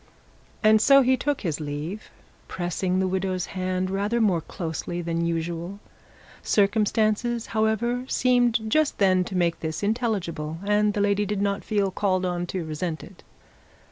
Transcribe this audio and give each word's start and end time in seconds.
And 0.63 0.81
so 0.81 1.03
he 1.03 1.15
took 1.15 1.41
his 1.41 1.59
leave, 1.59 2.09
pressing 2.47 2.97
the 2.97 3.07
widow's 3.07 3.45
hand 3.53 3.91
rather 3.91 4.19
more 4.19 4.41
closely 4.41 4.99
than 4.99 5.27
usual. 5.27 5.77
Circumstances, 6.41 7.45
however, 7.53 8.05
seemed 8.07 8.61
just 8.67 8.97
then 8.97 9.23
to 9.25 9.35
make 9.37 9.59
this 9.59 9.83
intelligible, 9.83 10.57
and 10.65 10.95
the 10.95 11.01
lady 11.01 11.27
did 11.27 11.39
not 11.43 11.63
feel 11.63 11.91
called 11.91 12.25
on 12.25 12.47
to 12.47 12.65
resent 12.65 13.03
it. 13.03 13.21